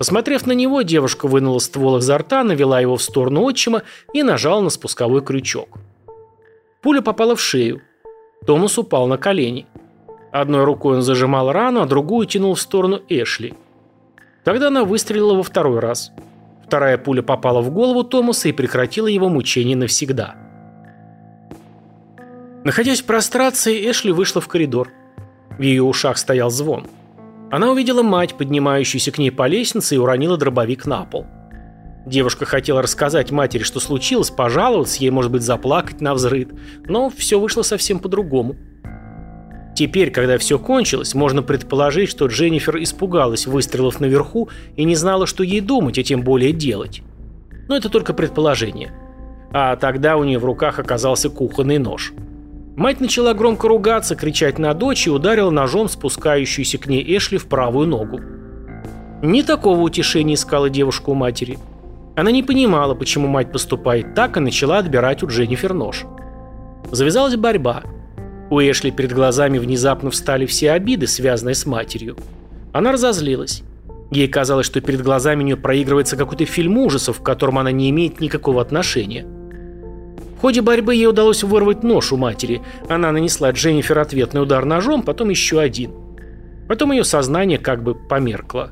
Посмотрев 0.00 0.46
на 0.46 0.52
него, 0.52 0.80
девушка 0.80 1.28
вынула 1.28 1.58
ствол 1.58 1.98
изо 1.98 2.16
рта, 2.16 2.42
навела 2.42 2.80
его 2.80 2.96
в 2.96 3.02
сторону 3.02 3.42
отчима 3.42 3.82
и 4.14 4.22
нажала 4.22 4.62
на 4.62 4.70
спусковой 4.70 5.22
крючок. 5.22 5.68
Пуля 6.80 7.02
попала 7.02 7.36
в 7.36 7.40
шею. 7.42 7.82
Томас 8.46 8.78
упал 8.78 9.06
на 9.08 9.18
колени. 9.18 9.66
Одной 10.32 10.64
рукой 10.64 10.96
он 10.96 11.02
зажимал 11.02 11.52
рану, 11.52 11.82
а 11.82 11.86
другую 11.86 12.26
тянул 12.26 12.54
в 12.54 12.60
сторону 12.62 13.02
Эшли. 13.10 13.52
Тогда 14.42 14.68
она 14.68 14.84
выстрелила 14.84 15.34
во 15.34 15.42
второй 15.42 15.80
раз. 15.80 16.12
Вторая 16.66 16.96
пуля 16.96 17.20
попала 17.20 17.60
в 17.60 17.70
голову 17.70 18.02
Томаса 18.02 18.48
и 18.48 18.52
прекратила 18.52 19.06
его 19.06 19.28
мучение 19.28 19.76
навсегда. 19.76 20.34
Находясь 22.64 23.02
в 23.02 23.04
прострации, 23.04 23.90
Эшли 23.90 24.12
вышла 24.12 24.40
в 24.40 24.48
коридор. 24.48 24.88
В 25.58 25.60
ее 25.60 25.82
ушах 25.82 26.16
стоял 26.16 26.48
звон. 26.48 26.86
Она 27.50 27.70
увидела 27.70 28.02
мать, 28.02 28.34
поднимающуюся 28.34 29.10
к 29.10 29.18
ней 29.18 29.30
по 29.30 29.46
лестнице, 29.48 29.96
и 29.96 29.98
уронила 29.98 30.36
дробовик 30.36 30.86
на 30.86 31.04
пол. 31.04 31.26
Девушка 32.06 32.44
хотела 32.44 32.80
рассказать 32.80 33.30
матери, 33.30 33.62
что 33.62 33.80
случилось, 33.80 34.30
пожаловаться, 34.30 35.00
ей, 35.00 35.10
может 35.10 35.30
быть, 35.30 35.42
заплакать 35.42 36.00
на 36.00 36.14
взрыв, 36.14 36.48
но 36.86 37.10
все 37.10 37.38
вышло 37.38 37.62
совсем 37.62 37.98
по-другому. 37.98 38.56
Теперь, 39.74 40.10
когда 40.10 40.38
все 40.38 40.58
кончилось, 40.58 41.14
можно 41.14 41.42
предположить, 41.42 42.10
что 42.10 42.26
Дженнифер 42.26 42.82
испугалась 42.82 43.46
выстрелов 43.46 44.00
наверху 44.00 44.48
и 44.76 44.84
не 44.84 44.94
знала, 44.94 45.26
что 45.26 45.42
ей 45.42 45.60
думать, 45.60 45.98
а 45.98 46.02
тем 46.02 46.22
более 46.22 46.52
делать. 46.52 47.02
Но 47.68 47.76
это 47.76 47.88
только 47.88 48.12
предположение. 48.12 48.92
А 49.52 49.76
тогда 49.76 50.16
у 50.16 50.24
нее 50.24 50.38
в 50.38 50.44
руках 50.44 50.78
оказался 50.78 51.30
кухонный 51.30 51.78
нож. 51.78 52.12
Мать 52.80 52.98
начала 52.98 53.34
громко 53.34 53.68
ругаться, 53.68 54.16
кричать 54.16 54.58
на 54.58 54.72
дочь 54.72 55.06
и 55.06 55.10
ударила 55.10 55.50
ножом 55.50 55.86
спускающуюся 55.86 56.78
к 56.78 56.86
ней 56.86 57.04
Эшли 57.14 57.36
в 57.36 57.44
правую 57.44 57.86
ногу. 57.86 58.22
Не 59.20 59.42
такого 59.42 59.82
утешения 59.82 60.32
искала 60.32 60.70
девушка 60.70 61.10
у 61.10 61.14
матери. 61.14 61.58
Она 62.16 62.30
не 62.30 62.42
понимала, 62.42 62.94
почему 62.94 63.28
мать 63.28 63.52
поступает 63.52 64.14
так, 64.14 64.38
и 64.38 64.40
начала 64.40 64.78
отбирать 64.78 65.22
у 65.22 65.26
Дженнифер 65.26 65.74
нож. 65.74 66.06
Завязалась 66.90 67.36
борьба. 67.36 67.82
У 68.48 68.58
Эшли 68.58 68.90
перед 68.90 69.12
глазами 69.12 69.58
внезапно 69.58 70.10
встали 70.10 70.46
все 70.46 70.70
обиды, 70.70 71.06
связанные 71.06 71.56
с 71.56 71.66
матерью. 71.66 72.16
Она 72.72 72.92
разозлилась. 72.92 73.62
Ей 74.10 74.26
казалось, 74.26 74.64
что 74.64 74.80
перед 74.80 75.02
глазами 75.02 75.42
у 75.42 75.44
нее 75.44 75.56
проигрывается 75.58 76.16
какой-то 76.16 76.46
фильм 76.46 76.78
ужасов, 76.78 77.20
к 77.20 77.26
которому 77.26 77.60
она 77.60 77.72
не 77.72 77.90
имеет 77.90 78.20
никакого 78.20 78.62
отношения. 78.62 79.26
В 80.40 80.42
ходе 80.42 80.62
борьбы 80.62 80.94
ей 80.94 81.06
удалось 81.06 81.42
вырвать 81.42 81.82
нож 81.82 82.14
у 82.14 82.16
матери. 82.16 82.62
Она 82.88 83.12
нанесла 83.12 83.50
Дженнифер 83.50 83.98
ответный 83.98 84.40
удар 84.40 84.64
ножом, 84.64 85.02
потом 85.02 85.28
еще 85.28 85.60
один. 85.60 85.92
Потом 86.66 86.92
ее 86.92 87.04
сознание 87.04 87.58
как 87.58 87.82
бы 87.82 87.94
померкло. 87.94 88.70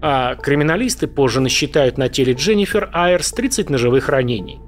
А 0.00 0.36
криминалисты 0.36 1.08
позже 1.08 1.40
насчитают 1.40 1.98
на 1.98 2.08
теле 2.08 2.34
Дженнифер 2.34 2.90
Айрс 2.92 3.32
30 3.32 3.70
ножевых 3.70 4.08
ранений. 4.08 4.60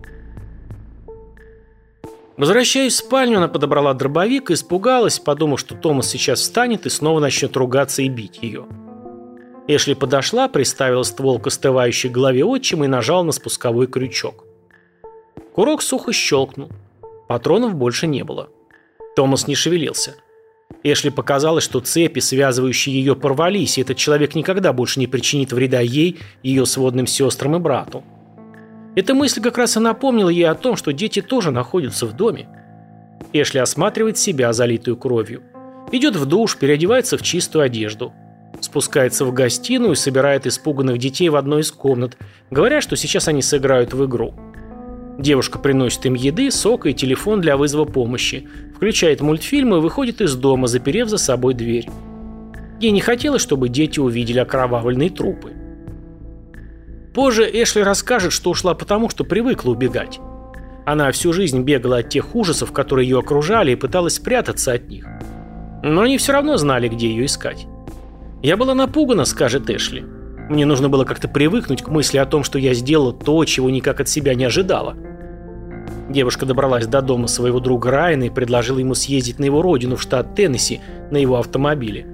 Возвращаясь 2.37 2.95
в 2.95 2.97
спальню, 2.97 3.37
она 3.37 3.47
подобрала 3.47 3.95
дробовик 3.95 4.51
и 4.51 4.55
испугалась, 4.55 5.21
подумав, 5.21 5.61
что 5.61 5.77
Томас 5.77 6.09
сейчас 6.09 6.41
встанет 6.41 6.87
и 6.87 6.91
снова 6.91 7.21
начнет 7.21 7.57
ругаться 7.57 8.03
и 8.03 8.09
бить 8.09 8.41
ее. 8.43 8.67
Эшли 9.69 9.95
подошла, 9.95 10.49
приставила 10.49 11.05
ствол 11.05 11.39
к 11.39 11.47
остывающей 11.47 12.11
голове 12.11 12.45
отчима 12.45 12.87
и 12.87 12.89
нажала 12.89 13.23
на 13.23 13.31
спусковой 13.31 13.87
крючок. 13.87 14.46
Курок 15.57 15.81
сухо 15.81 16.13
щелкнул. 16.13 16.69
Патронов 17.29 17.75
больше 17.75 18.07
не 18.07 18.25
было. 18.25 18.51
Томас 19.17 19.49
не 19.49 19.55
шевелился. 19.55 20.17
Эшли 20.83 21.09
показалось, 21.09 21.65
что 21.65 21.81
цепи, 21.81 22.21
связывающие 22.21 22.95
ее, 22.95 23.17
порвались, 23.17 23.79
и 23.79 23.81
этот 23.81 23.97
человек 23.97 24.35
никогда 24.35 24.75
больше 24.75 25.01
не 25.01 25.07
причинит 25.07 25.53
вреда 25.53 25.81
ей, 25.81 26.19
ее 26.43 26.67
сводным 26.67 27.07
сестрам 27.07 27.57
и 27.57 27.59
брату. 27.59 28.05
Эта 28.97 29.15
мысль 29.15 29.41
как 29.41 29.57
раз 29.57 29.79
и 29.79 29.81
напомнила 29.81 30.29
ей 30.29 30.47
о 30.47 30.55
том, 30.55 30.77
что 30.77 30.93
дети 30.93 31.23
тоже 31.23 31.51
находятся 31.51 32.05
в 32.05 32.13
доме. 32.13 32.51
Эшли 33.33 33.59
осматривает 33.59 34.19
себя, 34.19 34.53
залитую 34.53 34.99
кровью. 34.99 35.43
Идет 35.91 36.17
в 36.17 36.27
душ, 36.27 36.59
переодевается 36.59 37.17
в 37.17 37.23
чистую 37.23 37.65
одежду. 37.65 38.13
Спускается 38.61 39.25
в 39.25 39.33
гостиную 39.33 39.93
и 39.93 39.97
собирает 39.97 40.47
испуганных 40.47 40.99
детей 40.99 41.31
в 41.31 41.37
одной 41.37 41.63
из 41.63 41.73
комнат, 41.73 42.19
говоря, 42.51 42.83
что 42.83 42.95
сейчас 42.95 43.27
они 43.29 43.41
сыграют 43.41 43.95
в 43.95 44.05
игру. 44.05 44.35
Девушка 45.19 45.59
приносит 45.59 46.05
им 46.07 46.15
еды, 46.15 46.51
сок 46.51 46.87
и 46.87 46.93
телефон 46.93 47.41
для 47.41 47.57
вызова 47.57 47.85
помощи, 47.85 48.49
включает 48.75 49.21
мультфильм 49.21 49.75
и 49.75 49.81
выходит 49.81 50.21
из 50.21 50.35
дома, 50.35 50.67
заперев 50.67 51.09
за 51.09 51.19
собой 51.19 51.55
дверь. 51.55 51.89
Ей 52.81 52.91
не 52.91 53.01
хотелось, 53.01 53.41
чтобы 53.41 53.71
дети 53.71 53.99
увидели 53.99 54.39
окровавленные 54.39 55.09
трупы. 55.09 55.53
Позже 57.15 57.49
Эшли 57.51 57.83
расскажет, 57.83 58.33
что 58.33 58.51
ушла 58.51 58.75
потому, 58.75 59.09
что 59.09 59.25
привыкла 59.25 59.71
убегать. 59.71 60.21
Она 60.85 61.11
всю 61.13 61.33
жизнь 61.33 61.63
бегала 61.63 61.99
от 61.99 62.11
тех 62.11 62.35
ужасов, 62.37 62.73
которые 62.73 63.09
ее 63.09 63.19
окружали, 63.19 63.73
и 63.73 63.77
пыталась 63.77 64.17
спрятаться 64.17 64.73
от 64.73 64.89
них. 64.89 65.07
Но 65.83 66.03
они 66.03 66.19
все 66.19 66.33
равно 66.33 66.59
знали, 66.59 66.89
где 66.89 67.09
ее 67.09 67.25
искать. 67.25 67.67
«Я 68.43 68.59
была 68.59 68.75
напугана»,— 68.75 69.25
скажет 69.25 69.71
Эшли. 69.71 70.05
Мне 70.49 70.65
нужно 70.65 70.89
было 70.89 71.05
как-то 71.05 71.27
привыкнуть 71.29 71.83
к 71.83 71.89
мысли 71.89 72.19
о 72.19 72.27
том, 72.27 72.45
что 72.45 72.59
я 72.59 72.73
сделала 72.73 73.13
то, 73.13 73.45
чего 73.45 73.69
никак 73.69 74.01
от 74.01 74.09
себя 74.09 74.35
не 74.35 74.45
ожидала. 74.45 74.97
Девушка 76.09 76.47
добралась 76.47 76.87
до 76.87 77.03
дома 77.03 77.27
своего 77.27 77.59
друга 77.59 77.91
Райана 77.91 78.25
и 78.25 78.31
предложила 78.31 78.79
ему 78.79 78.95
съездить 78.95 79.41
на 79.41 79.45
его 79.45 79.61
родину 79.61 79.97
в 79.97 80.03
штат 80.03 80.37
Теннесси 80.37 80.81
на 81.11 81.17
его 81.17 81.39
автомобиле. 81.39 82.07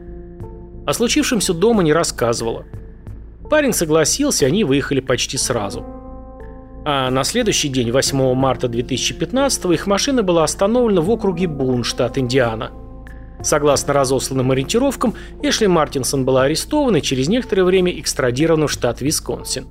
О 0.86 0.94
случившемся 0.94 1.52
дома 1.52 1.82
не 1.82 1.92
рассказывала. 1.92 2.64
Парень 3.50 3.74
согласился, 3.74 4.46
они 4.46 4.64
выехали 4.64 5.00
почти 5.00 5.36
сразу. 5.36 5.84
А 6.84 7.10
на 7.10 7.22
следующий 7.24 7.68
день, 7.68 7.92
8 7.92 8.34
марта 8.34 8.66
2015 8.66 9.66
их 9.66 9.86
машина 9.86 10.22
была 10.22 10.44
остановлена 10.44 11.02
в 11.02 11.10
округе 11.10 11.46
Бун, 11.46 11.84
штат 11.84 12.16
Индиана– 12.16 12.72
Согласно 13.42 13.92
разосланным 13.92 14.52
ориентировкам, 14.52 15.14
Эшли 15.42 15.66
Мартинсон 15.66 16.24
была 16.24 16.44
арестована 16.44 16.98
и 16.98 17.02
через 17.02 17.28
некоторое 17.28 17.64
время 17.64 17.98
экстрадирована 17.98 18.68
в 18.68 18.72
штат 18.72 19.00
Висконсин. 19.00 19.66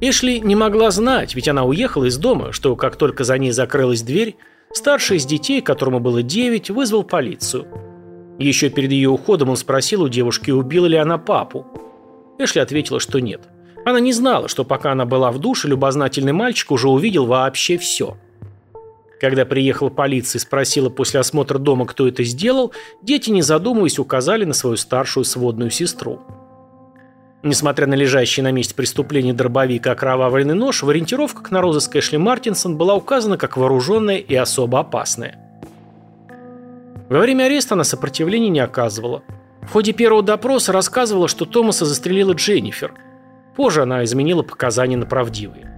Эшли 0.00 0.40
не 0.40 0.56
могла 0.56 0.90
знать, 0.90 1.34
ведь 1.34 1.48
она 1.48 1.64
уехала 1.64 2.04
из 2.04 2.16
дома, 2.16 2.52
что 2.52 2.76
как 2.76 2.96
только 2.96 3.24
за 3.24 3.38
ней 3.38 3.52
закрылась 3.52 4.02
дверь, 4.02 4.36
старший 4.72 5.18
из 5.18 5.26
детей, 5.26 5.60
которому 5.60 6.00
было 6.00 6.22
9, 6.22 6.70
вызвал 6.70 7.04
полицию. 7.04 7.66
Еще 8.38 8.70
перед 8.70 8.90
ее 8.90 9.10
уходом 9.10 9.50
он 9.50 9.56
спросил 9.56 10.02
у 10.02 10.08
девушки, 10.08 10.50
убила 10.50 10.86
ли 10.86 10.96
она 10.96 11.18
папу. 11.18 11.66
Эшли 12.38 12.60
ответила, 12.60 13.00
что 13.00 13.20
нет. 13.20 13.42
Она 13.84 14.00
не 14.00 14.12
знала, 14.12 14.48
что 14.48 14.64
пока 14.64 14.92
она 14.92 15.04
была 15.04 15.30
в 15.30 15.38
душе, 15.38 15.68
любознательный 15.68 16.32
мальчик 16.32 16.72
уже 16.72 16.88
увидел 16.88 17.26
вообще 17.26 17.76
все– 17.76 18.16
когда 19.24 19.46
приехала 19.46 19.88
полиция 19.88 20.38
и 20.38 20.42
спросила 20.42 20.90
после 20.90 21.18
осмотра 21.18 21.56
дома, 21.56 21.86
кто 21.86 22.06
это 22.06 22.22
сделал, 22.24 22.74
дети, 23.00 23.30
не 23.30 23.40
задумываясь, 23.40 23.98
указали 23.98 24.44
на 24.44 24.52
свою 24.52 24.76
старшую 24.76 25.24
сводную 25.24 25.70
сестру. 25.70 26.20
Несмотря 27.42 27.86
на 27.86 27.94
лежащий 27.94 28.42
на 28.42 28.52
месте 28.52 28.74
преступления 28.74 29.32
дробовик 29.32 29.86
и 29.86 29.88
окровавленный 29.88 30.52
нож, 30.52 30.82
в 30.82 30.90
ориентировках 30.90 31.50
на 31.50 31.62
розыск 31.62 31.96
Эшли 31.96 32.18
Мартинсон 32.18 32.76
была 32.76 32.96
указана 32.96 33.38
как 33.38 33.56
вооруженная 33.56 34.18
и 34.18 34.34
особо 34.34 34.80
опасная. 34.80 35.38
Во 37.08 37.20
время 37.20 37.44
ареста 37.44 37.76
она 37.76 37.84
сопротивления 37.84 38.50
не 38.50 38.60
оказывала. 38.60 39.22
В 39.62 39.70
ходе 39.72 39.94
первого 39.94 40.22
допроса 40.22 40.70
рассказывала, 40.70 41.28
что 41.28 41.46
Томаса 41.46 41.86
застрелила 41.86 42.34
Дженнифер. 42.34 42.92
Позже 43.56 43.84
она 43.84 44.04
изменила 44.04 44.42
показания 44.42 44.98
на 44.98 45.06
правдивые. 45.06 45.73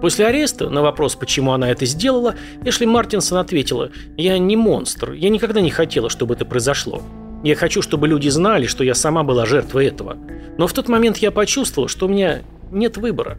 После 0.00 0.26
ареста, 0.26 0.70
на 0.70 0.82
вопрос, 0.82 1.14
почему 1.14 1.52
она 1.52 1.70
это 1.70 1.84
сделала, 1.84 2.34
Эшли 2.64 2.86
Мартинсон 2.86 3.38
ответила 3.38 3.90
«Я 4.16 4.38
не 4.38 4.56
монстр, 4.56 5.12
я 5.12 5.28
никогда 5.28 5.60
не 5.60 5.70
хотела, 5.70 6.08
чтобы 6.08 6.34
это 6.34 6.44
произошло. 6.46 7.02
Я 7.44 7.54
хочу, 7.54 7.82
чтобы 7.82 8.08
люди 8.08 8.28
знали, 8.28 8.66
что 8.66 8.82
я 8.82 8.94
сама 8.94 9.22
была 9.22 9.44
жертвой 9.44 9.86
этого. 9.86 10.16
Но 10.56 10.66
в 10.66 10.72
тот 10.72 10.88
момент 10.88 11.18
я 11.18 11.30
почувствовала, 11.30 11.88
что 11.88 12.06
у 12.06 12.08
меня 12.08 12.42
нет 12.70 12.96
выбора». 12.96 13.38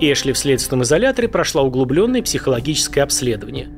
Эшли 0.00 0.32
в 0.32 0.38
следственном 0.38 0.82
изоляторе 0.82 1.28
прошла 1.28 1.62
углубленное 1.62 2.22
психологическое 2.22 3.02
обследование. 3.02 3.68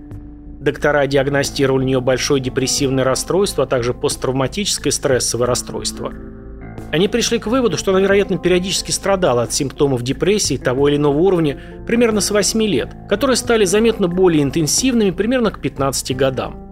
Доктора 0.60 1.06
диагностировали 1.06 1.84
у 1.84 1.86
нее 1.86 2.00
большое 2.00 2.42
депрессивное 2.42 3.04
расстройство, 3.04 3.64
а 3.64 3.66
также 3.66 3.94
посттравматическое 3.94 4.90
стрессовое 4.90 5.46
расстройство– 5.46 6.12
они 6.92 7.08
пришли 7.08 7.38
к 7.38 7.46
выводу, 7.46 7.76
что 7.76 7.90
она, 7.90 8.00
вероятно, 8.00 8.38
периодически 8.38 8.90
страдала 8.90 9.42
от 9.42 9.52
симптомов 9.52 10.02
депрессии 10.02 10.56
того 10.56 10.88
или 10.88 10.96
иного 10.96 11.18
уровня 11.18 11.58
примерно 11.86 12.20
с 12.20 12.30
8 12.30 12.62
лет, 12.62 12.94
которые 13.08 13.36
стали 13.36 13.64
заметно 13.64 14.08
более 14.08 14.42
интенсивными 14.42 15.10
примерно 15.10 15.50
к 15.50 15.60
15 15.60 16.16
годам. 16.16 16.62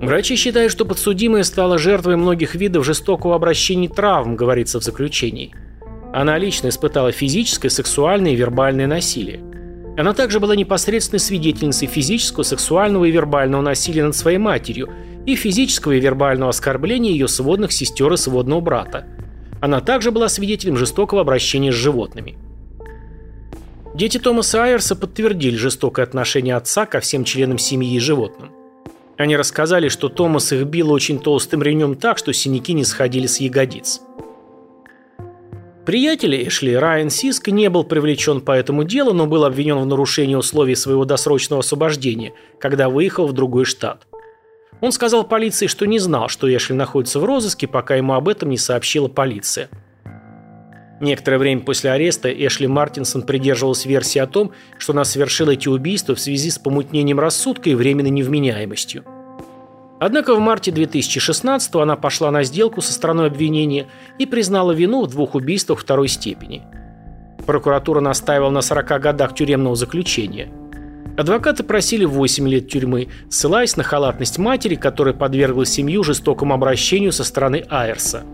Врачи 0.00 0.36
считают, 0.36 0.70
что 0.70 0.84
подсудимая 0.84 1.42
стала 1.42 1.78
жертвой 1.78 2.16
многих 2.16 2.54
видов 2.54 2.84
жестокого 2.84 3.34
обращения 3.34 3.88
травм, 3.88 4.36
говорится 4.36 4.78
в 4.78 4.84
заключении. 4.84 5.54
Она 6.12 6.38
лично 6.38 6.68
испытала 6.68 7.10
физическое, 7.10 7.70
сексуальное 7.70 8.32
и 8.32 8.36
вербальное 8.36 8.86
насилие. 8.86 9.40
Она 9.96 10.12
также 10.12 10.40
была 10.40 10.54
непосредственной 10.54 11.20
свидетельницей 11.20 11.88
физического, 11.88 12.42
сексуального 12.42 13.04
и 13.04 13.10
вербального 13.10 13.62
насилия 13.62 14.04
над 14.04 14.14
своей 14.14 14.38
матерью– 14.38 14.90
и 15.26 15.36
физического 15.36 15.92
и 15.92 16.00
вербального 16.00 16.50
оскорбления 16.50 17.12
ее 17.12 17.28
сводных 17.28 17.72
сестер 17.72 18.12
и 18.12 18.16
сводного 18.16 18.60
брата. 18.60 19.06
Она 19.60 19.80
также 19.80 20.10
была 20.10 20.28
свидетелем 20.28 20.76
жестокого 20.76 21.20
обращения 21.20 21.72
с 21.72 21.76
животными. 21.76 22.36
Дети 23.94 24.18
Томаса 24.18 24.64
Айерса 24.64 24.96
подтвердили 24.96 25.56
жестокое 25.56 26.04
отношение 26.04 26.56
отца 26.56 26.84
ко 26.84 27.00
всем 27.00 27.24
членам 27.24 27.58
семьи 27.58 27.94
и 27.94 28.00
животным. 28.00 28.50
Они 29.16 29.36
рассказали, 29.36 29.88
что 29.88 30.08
Томас 30.08 30.52
их 30.52 30.64
бил 30.64 30.90
очень 30.90 31.20
толстым 31.20 31.62
ремнем 31.62 31.94
так, 31.94 32.18
что 32.18 32.32
синяки 32.32 32.72
не 32.72 32.84
сходили 32.84 33.26
с 33.26 33.38
ягодиц. 33.38 34.00
Приятель 35.86 36.48
Эшли, 36.48 36.74
Райан 36.74 37.10
Сиск, 37.10 37.48
не 37.48 37.68
был 37.68 37.84
привлечен 37.84 38.40
по 38.40 38.52
этому 38.52 38.84
делу, 38.84 39.12
но 39.12 39.26
был 39.26 39.44
обвинен 39.44 39.78
в 39.78 39.86
нарушении 39.86 40.34
условий 40.34 40.74
своего 40.74 41.04
досрочного 41.04 41.60
освобождения, 41.60 42.32
когда 42.58 42.88
выехал 42.88 43.26
в 43.26 43.32
другой 43.32 43.66
штат. 43.66 44.06
Он 44.80 44.92
сказал 44.92 45.24
полиции, 45.24 45.66
что 45.66 45.86
не 45.86 45.98
знал, 45.98 46.28
что 46.28 46.54
Эшли 46.54 46.74
находится 46.74 47.20
в 47.20 47.24
розыске, 47.24 47.66
пока 47.66 47.96
ему 47.96 48.14
об 48.14 48.28
этом 48.28 48.50
не 48.50 48.58
сообщила 48.58 49.08
полиция. 49.08 49.68
Некоторое 51.00 51.38
время 51.38 51.62
после 51.62 51.90
ареста 51.90 52.30
Эшли 52.30 52.66
Мартинсон 52.66 53.22
придерживалась 53.22 53.84
версии 53.84 54.18
о 54.18 54.26
том, 54.26 54.52
что 54.78 54.92
она 54.92 55.04
совершила 55.04 55.50
эти 55.50 55.68
убийства 55.68 56.14
в 56.14 56.20
связи 56.20 56.50
с 56.50 56.58
помутнением 56.58 57.18
рассудка 57.18 57.70
и 57.70 57.74
временной 57.74 58.10
невменяемостью. 58.10 59.04
Однако 60.00 60.34
в 60.34 60.38
марте 60.38 60.70
2016 60.70 61.74
она 61.76 61.96
пошла 61.96 62.30
на 62.30 62.42
сделку 62.42 62.80
со 62.80 62.92
стороной 62.92 63.28
обвинения 63.28 63.86
и 64.18 64.26
признала 64.26 64.72
вину 64.72 65.02
в 65.04 65.10
двух 65.10 65.34
убийствах 65.34 65.80
второй 65.80 66.08
степени. 66.08 66.62
Прокуратура 67.46 68.00
настаивала 68.00 68.50
на 68.50 68.62
40 68.62 69.00
годах 69.00 69.34
тюремного 69.34 69.76
заключения. 69.76 70.50
Адвокаты 71.16 71.62
просили 71.62 72.04
8 72.04 72.48
лет 72.48 72.68
тюрьмы, 72.68 73.08
ссылаясь 73.28 73.76
на 73.76 73.84
халатность 73.84 74.38
матери, 74.38 74.74
которая 74.74 75.14
подвергла 75.14 75.64
семью 75.64 76.02
жестокому 76.02 76.54
обращению 76.54 77.12
со 77.12 77.22
стороны 77.22 77.64
Айрса. 77.70 78.24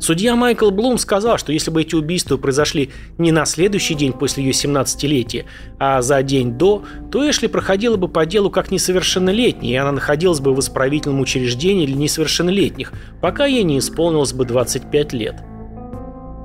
Судья 0.00 0.36
Майкл 0.36 0.70
Блум 0.70 0.96
сказал, 0.96 1.38
что 1.38 1.52
если 1.52 1.70
бы 1.70 1.82
эти 1.82 1.94
убийства 1.94 2.36
произошли 2.36 2.90
не 3.18 3.32
на 3.32 3.44
следующий 3.44 3.94
день 3.94 4.12
после 4.12 4.44
ее 4.44 4.52
17-летия, 4.52 5.44
а 5.78 6.02
за 6.02 6.22
день 6.22 6.52
до, 6.52 6.84
то 7.10 7.28
Эшли 7.28 7.48
проходила 7.48 7.96
бы 7.96 8.08
по 8.08 8.24
делу 8.24 8.48
как 8.48 8.70
несовершеннолетняя, 8.70 9.74
и 9.74 9.76
она 9.76 9.92
находилась 9.92 10.40
бы 10.40 10.54
в 10.54 10.60
исправительном 10.60 11.20
учреждении 11.20 11.84
для 11.84 11.96
несовершеннолетних, 11.96 12.92
пока 13.20 13.46
ей 13.46 13.64
не 13.64 13.80
исполнилось 13.80 14.32
бы 14.32 14.44
25 14.44 15.12
лет. 15.12 15.36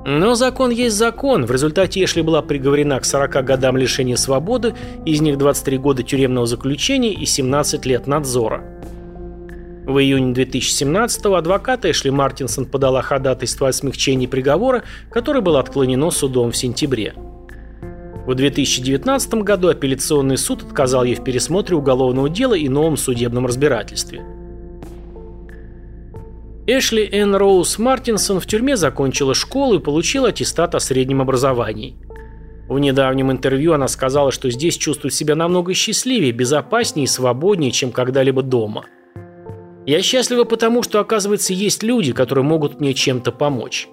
Но 0.06 0.34
закон 0.34 0.70
есть 0.70 0.96
закон. 0.96 1.46
В 1.46 1.50
результате 1.50 2.04
Эшли 2.04 2.20
была 2.20 2.42
приговорена 2.42 3.00
к 3.00 3.06
40 3.06 3.42
годам 3.44 3.76
лишения 3.78 4.16
свободы, 4.16 4.74
из 5.06 5.22
них 5.22 5.38
23 5.38 5.78
года 5.78 6.02
тюремного 6.02 6.46
заключения 6.46 7.12
и 7.12 7.24
17 7.24 7.86
лет 7.86 8.06
надзора. 8.06 8.62
В 9.86 9.98
июне 9.98 10.32
2017-го 10.32 11.34
адвокат 11.34 11.86
Эшли 11.86 12.10
Мартинсон 12.10 12.66
подала 12.66 13.00
ходатайство 13.00 13.68
о 13.68 13.72
смягчении 13.72 14.26
приговора, 14.26 14.82
которое 15.10 15.40
было 15.40 15.60
отклонено 15.60 16.10
судом 16.10 16.52
в 16.52 16.56
сентябре. 16.56 17.14
В 18.26 18.34
2019 18.34 19.34
году 19.34 19.68
апелляционный 19.68 20.38
суд 20.38 20.62
отказал 20.62 21.04
ей 21.04 21.14
в 21.14 21.24
пересмотре 21.24 21.76
уголовного 21.76 22.28
дела 22.30 22.54
и 22.54 22.68
новом 22.68 22.96
судебном 22.96 23.46
разбирательстве. 23.46 24.22
Эшли 26.66 27.06
Энн 27.12 27.34
Роуз 27.34 27.78
Мартинсон 27.78 28.40
в 28.40 28.46
тюрьме 28.46 28.76
закончила 28.76 29.34
школу 29.34 29.74
и 29.74 29.82
получила 29.82 30.28
аттестат 30.28 30.74
о 30.74 30.80
среднем 30.80 31.20
образовании. 31.20 31.98
В 32.68 32.78
недавнем 32.78 33.30
интервью 33.30 33.74
она 33.74 33.86
сказала, 33.86 34.32
что 34.32 34.50
здесь 34.50 34.78
чувствует 34.78 35.12
себя 35.12 35.34
намного 35.34 35.74
счастливее, 35.74 36.32
безопаснее 36.32 37.04
и 37.04 37.08
свободнее, 37.08 37.70
чем 37.70 37.92
когда-либо 37.92 38.42
дома. 38.42 38.86
«Я 39.84 40.00
счастлива 40.00 40.44
потому, 40.44 40.82
что, 40.82 41.00
оказывается, 41.00 41.52
есть 41.52 41.82
люди, 41.82 42.14
которые 42.14 42.46
могут 42.46 42.80
мне 42.80 42.94
чем-то 42.94 43.30
помочь. 43.30 43.88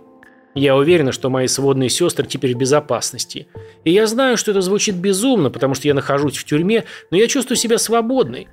Я 0.55 0.77
уверена, 0.77 1.11
что 1.11 1.29
мои 1.29 1.47
сводные 1.47 1.89
сестры 1.89 2.25
теперь 2.25 2.55
в 2.55 2.57
безопасности. 2.57 3.47
И 3.83 3.91
я 3.91 4.07
знаю, 4.07 4.37
что 4.37 4.51
это 4.51 4.61
звучит 4.61 4.95
безумно, 4.95 5.49
потому 5.49 5.73
что 5.73 5.89
я 5.89 5.93
нахожусь 5.93 6.37
в 6.37 6.45
тюрьме, 6.45 6.85
но 7.09 7.17
я 7.17 7.27
чувствую 7.27 7.57
себя 7.57 7.77
свободной. 7.77 8.47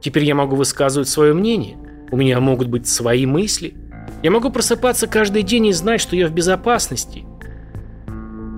Теперь 0.00 0.22
я 0.22 0.36
могу 0.36 0.54
высказывать 0.54 1.08
свое 1.08 1.34
мнение». 1.34 1.76
У 2.10 2.16
меня 2.16 2.40
могут 2.40 2.68
быть 2.68 2.86
свои 2.86 3.26
мысли. 3.26 3.74
Я 4.22 4.30
могу 4.30 4.50
просыпаться 4.50 5.06
каждый 5.06 5.42
день 5.42 5.66
и 5.66 5.72
знать, 5.72 6.00
что 6.00 6.16
я 6.16 6.28
в 6.28 6.32
безопасности. 6.32 7.24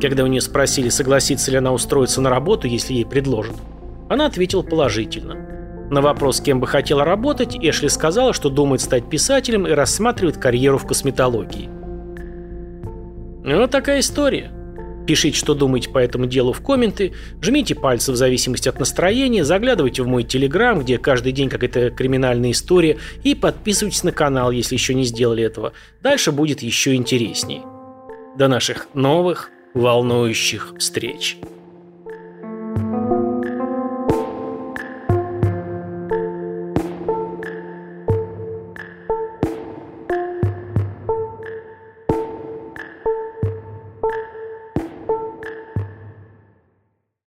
Когда 0.00 0.23
у 0.23 0.26
нее 0.26 0.40
спросили, 0.40 0.90
согласится 0.90 1.50
ли 1.50 1.57
она 1.57 1.73
устроиться 1.73 2.21
на 2.21 2.31
работу, 2.31 2.69
если 2.69 2.95
ей 2.95 3.05
предложат, 3.05 3.57
она 4.09 4.26
ответила 4.26 4.62
положительно. 4.62 5.37
На 5.90 6.02
вопрос, 6.02 6.40
кем 6.40 6.61
бы 6.61 6.67
хотела 6.67 7.05
работать, 7.05 7.57
Эшли 7.57 7.88
сказала, 7.88 8.33
что 8.33 8.50
думает 8.50 8.83
стать 8.83 9.09
писателем 9.09 9.67
и 9.67 9.71
рассматривает 9.71 10.37
карьеру 10.37 10.78
в 10.78 10.87
косметологии. 10.87 11.69
Вот 13.45 13.71
такая 13.71 14.00
история. 14.00 14.52
Пишите, 15.09 15.38
что 15.38 15.55
думаете 15.55 15.88
по 15.88 15.97
этому 15.97 16.27
делу 16.27 16.53
в 16.53 16.61
комменты, 16.61 17.15
жмите 17.41 17.75
пальцы 17.75 18.12
в 18.12 18.17
зависимости 18.17 18.69
от 18.69 18.79
настроения, 18.79 19.43
заглядывайте 19.43 20.03
в 20.03 20.07
мой 20.07 20.23
телеграм, 20.23 20.81
где 20.81 20.99
каждый 20.99 21.33
день 21.33 21.49
какая-то 21.49 21.88
криминальная 21.88 22.50
история, 22.50 22.99
и 23.25 23.35
подписывайтесь 23.35 24.05
на 24.05 24.12
канал, 24.12 24.50
если 24.50 24.75
еще 24.75 24.93
не 24.93 25.05
сделали 25.05 25.43
этого. 25.43 25.73
Дальше 26.03 26.31
будет 26.31 26.61
еще 26.61 26.95
интереснее. 26.95 27.62
До 28.37 28.49
наших 28.49 28.88
новых 28.93 29.50
волнующих 29.73 30.75
встреч. 30.79 31.38